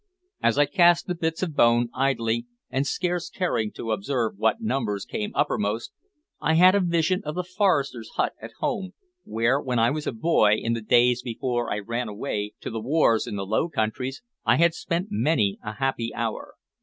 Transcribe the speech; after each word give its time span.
As 0.41 0.57
I 0.57 0.65
cast 0.65 1.05
the 1.05 1.13
bits 1.13 1.43
of 1.43 1.55
bone, 1.55 1.89
idly, 1.93 2.47
and 2.71 2.87
scarce 2.87 3.29
caring 3.29 3.71
to 3.73 3.91
observe 3.91 4.31
what 4.37 4.59
numbers 4.59 5.05
came 5.05 5.31
uppermost, 5.35 5.91
I 6.41 6.55
had 6.55 6.73
a 6.73 6.79
vision 6.79 7.21
of 7.23 7.35
the 7.35 7.43
forester's 7.43 8.09
hut 8.15 8.33
at 8.41 8.49
home, 8.57 8.93
where, 9.25 9.61
when 9.61 9.77
I 9.77 9.91
was 9.91 10.07
a 10.07 10.11
boy, 10.11 10.53
in 10.55 10.73
the 10.73 10.81
days 10.81 11.21
before 11.21 11.71
I 11.71 11.77
ran 11.77 12.07
away 12.07 12.53
to 12.61 12.71
the 12.71 12.81
wars 12.81 13.27
in 13.27 13.35
the 13.35 13.45
Low 13.45 13.69
Countries, 13.69 14.23
I 14.43 14.55
had 14.55 14.73
spent 14.73 15.09
many 15.11 15.59
a 15.63 15.73
happy 15.73 16.11
hour. 16.15 16.55